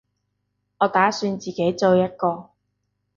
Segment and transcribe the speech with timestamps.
[0.79, 2.49] 我打算自己做一個